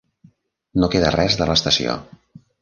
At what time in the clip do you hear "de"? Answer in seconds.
1.43-1.49